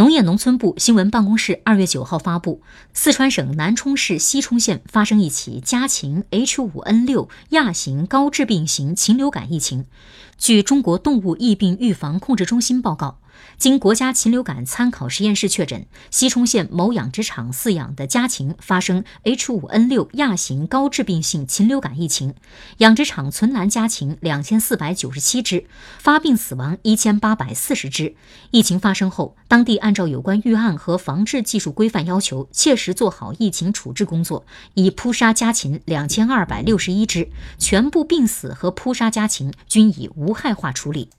[0.00, 2.62] 农业农村部新闻办公室二月九号发布，
[2.94, 9.84] 四川省南充市西充县发生一起家禽 H5N6 亚型高致病型禽流感疫情。
[10.38, 13.18] 据中国动物疫病预防控制中心报告。
[13.58, 22.34] 经国家禽流感参考实验室确诊，西充县某养殖场饲养的家禽发生 H5N6 亚型高致病性禽流感疫情，
[22.78, 25.66] 养殖场存栏家禽两千四百九十七只，
[25.98, 28.14] 发病死亡一千八百四十只。
[28.50, 37.28] 疫情发生后，当地按照有关预案和防治技术规范要求，切实做好疫情处置工作，已扑杀家禽两千二百六十一只，
[37.58, 41.10] 全部病死和扑杀家禽均已无害化处理。